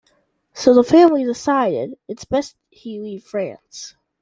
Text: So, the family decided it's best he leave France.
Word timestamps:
So, 0.55 0.73
the 0.73 0.83
family 0.83 1.23
decided 1.25 1.93
it's 2.07 2.25
best 2.25 2.55
he 2.71 2.99
leave 2.99 3.23
France. 3.23 3.93